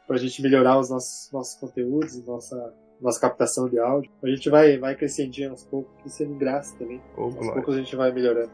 [0.06, 4.10] Pra gente melhorar os nossos, nossos conteúdos, nossa nossa captação de áudio.
[4.22, 7.00] A gente vai, vai crescendo aos poucos, isso é graça também.
[7.16, 7.52] Oh, aos glória.
[7.54, 8.50] poucos a gente vai melhorando.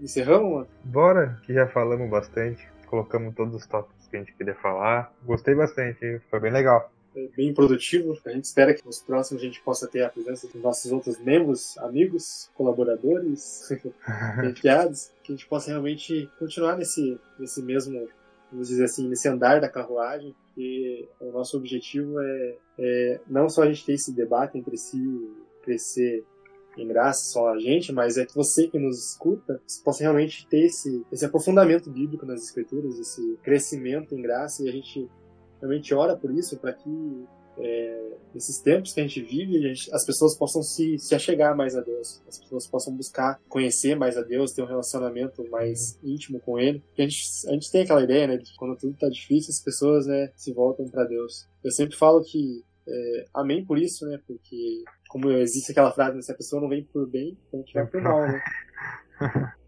[0.00, 0.68] Encerramos, mano?
[0.84, 2.68] Bora, que já falamos bastante.
[2.86, 5.12] Colocamos todos os tópicos que a gente queria falar.
[5.24, 6.92] Gostei bastante, foi bem legal.
[7.16, 8.18] É bem produtivo.
[8.26, 11.18] A gente espera que nos próximos a gente possa ter a presença dos nossos outros
[11.18, 13.70] membros, amigos, colaboradores,
[14.44, 18.06] enviados, que a gente possa realmente continuar nesse, nesse mesmo
[18.54, 23.62] vamos dizer assim, nesse andar da carruagem, que o nosso objetivo é, é não só
[23.62, 25.02] a gente ter esse debate entre si,
[25.62, 26.24] crescer
[26.76, 30.66] em graça só a gente, mas é que você que nos escuta possa realmente ter
[30.66, 35.08] esse, esse aprofundamento bíblico nas escrituras, esse crescimento em graça, e a gente
[35.60, 37.26] realmente ora por isso, para que
[37.58, 41.56] é, nesses tempos que a gente vive, a gente, as pessoas possam se, se achegar
[41.56, 45.98] mais a Deus, as pessoas possam buscar conhecer mais a Deus, ter um relacionamento mais
[46.02, 46.82] íntimo com Ele.
[46.98, 49.62] a gente, a gente tem aquela ideia, né, de que quando tudo está difícil, as
[49.62, 51.48] pessoas, né, se voltam para Deus.
[51.62, 56.22] Eu sempre falo que é, amém por isso, né, porque como existe aquela frase, né,
[56.22, 58.42] se a pessoa não vem por bem, então a gente vai por mal, né.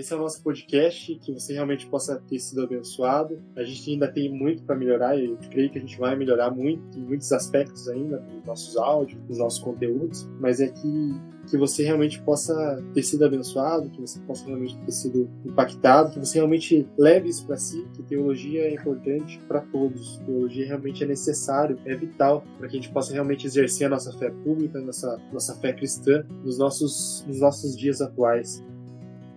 [0.00, 3.38] Esse é o nosso podcast, que você realmente possa ter sido abençoado.
[3.54, 6.50] A gente ainda tem muito para melhorar e eu creio que a gente vai melhorar
[6.50, 11.20] muito em muitos aspectos ainda, nos nossos áudios, nos nossos conteúdos, mas é que
[11.50, 16.18] que você realmente possa ter sido abençoado, que você possa realmente ter sido impactado, que
[16.18, 20.18] você realmente leve isso para si, que teologia é importante para todos.
[20.18, 24.12] Teologia realmente é necessário, é vital para que a gente possa realmente exercer a nossa
[24.16, 28.62] fé pública, nossa nossa fé cristã nos nossos nos nossos dias atuais.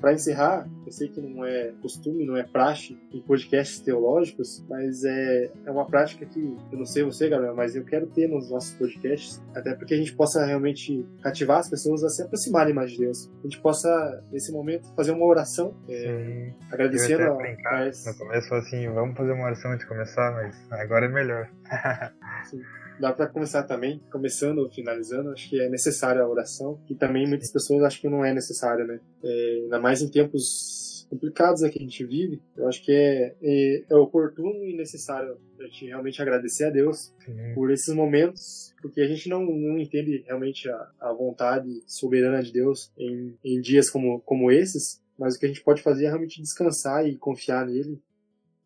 [0.04, 5.06] Para encerrar, eu sei que não é costume, não é praxe em podcasts teológicos, mas
[5.06, 8.52] é, é uma prática que eu não sei você, galera, mas eu quero ter nos
[8.52, 12.92] nossos podcasts, até porque a gente possa realmente cativar as pessoas a se aproximarem mais
[12.92, 13.32] de Deus.
[13.40, 17.36] A gente possa, nesse momento, fazer uma oração, é, agradecendo a.
[17.36, 17.86] Brincar.
[17.86, 21.50] No começo, assim, vamos fazer uma oração antes de começar, mas agora é melhor.
[22.44, 22.62] Sim
[23.00, 27.28] dá para começar também, começando ou finalizando, acho que é necessária a oração, e também
[27.28, 29.00] muitas pessoas acham que não é necessário, né?
[29.24, 33.36] É, ainda mais em tempos complicados né, que a gente vive, eu acho que é,
[33.42, 37.54] é, é oportuno e necessário a gente realmente agradecer a Deus Sim.
[37.54, 42.52] por esses momentos, porque a gente não, não entende realmente a, a vontade soberana de
[42.52, 46.08] Deus em, em dias como, como esses, mas o que a gente pode fazer é
[46.08, 48.02] realmente descansar e confiar nele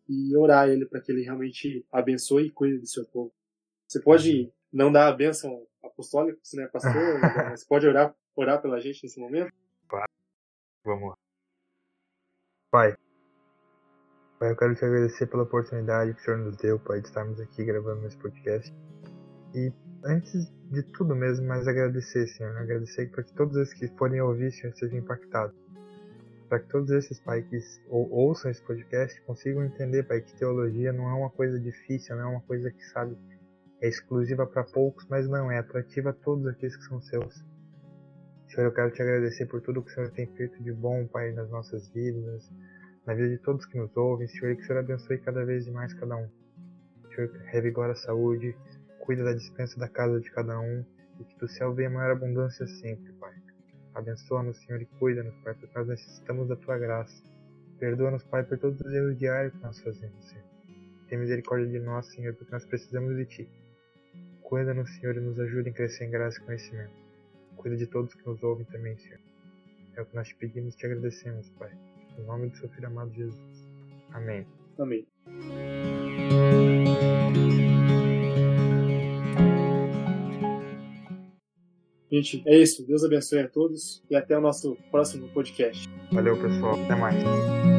[0.08, 3.30] e orar a ele para que ele realmente abençoe e cuide do seu povo.
[3.88, 6.92] Você pode não dar a bênção apostólica, você não é pastor,
[7.56, 9.50] você pode orar, orar pela gente nesse momento?
[10.84, 11.18] Vamos lá.
[12.70, 12.96] Pai,
[14.38, 17.40] Pai, eu quero te agradecer pela oportunidade que o Senhor nos deu, Pai, de estarmos
[17.40, 18.72] aqui gravando esse podcast.
[19.54, 19.72] E
[20.04, 24.52] antes de tudo mesmo, mais agradecer, Senhor, agradecer para que todos esses que forem ouvir,
[24.52, 25.56] Senhor, sejam impactados.
[26.48, 27.58] Para que todos esses, Pai, que
[27.88, 32.22] ou, ouçam esse podcast, consigam entender, Pai, que teologia não é uma coisa difícil, não
[32.22, 33.16] é uma coisa que, sabe,
[33.80, 37.44] é exclusiva para poucos, mas não é atrativa a todos aqueles que são seus.
[38.48, 41.32] Senhor, eu quero te agradecer por tudo que o Senhor tem feito de bom, Pai,
[41.32, 42.50] nas nossas vidas,
[43.06, 45.92] na vida de todos que nos ouvem, Senhor, que o Senhor abençoe cada vez mais
[45.94, 46.28] cada um.
[47.14, 48.56] Senhor, revigora a saúde,
[49.00, 50.84] cuida da dispensa da casa de cada um,
[51.20, 53.34] e que do céu venha maior abundância sempre, Pai.
[53.94, 57.22] Abençoa-nos, Senhor, e cuida-nos, Pai, porque nós necessitamos da Tua graça.
[57.78, 60.44] Perdoa-nos, Pai, por todos os erros diários que nós fazemos, Senhor.
[61.08, 63.57] Tem misericórdia de nós, Senhor, porque nós precisamos de Ti.
[64.48, 66.94] Cuida-nos, Senhor, e nos ajuda em crescer em graça e conhecimento.
[67.58, 69.20] Cuida de todos que nos ouvem também, Senhor.
[69.94, 71.70] É o que nós te pedimos e te agradecemos, Pai.
[72.18, 73.66] Em nome do seu Filho amado Jesus.
[74.10, 74.46] Amém.
[74.78, 75.06] Amém.
[82.10, 82.86] Gente, é isso.
[82.86, 85.86] Deus abençoe a todos e até o nosso próximo podcast.
[86.10, 86.82] Valeu, pessoal.
[86.82, 87.77] Até mais.